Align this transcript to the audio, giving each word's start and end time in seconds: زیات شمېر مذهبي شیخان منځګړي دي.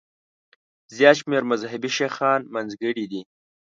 زیات 0.95 1.15
شمېر 1.21 1.43
مذهبي 1.51 1.89
شیخان 1.97 2.39
منځګړي 2.55 3.05
دي. 3.11 3.21